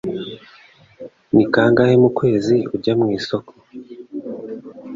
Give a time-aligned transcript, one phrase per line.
[1.33, 3.51] Ni kangahe mu kwezi ujya mu isoko?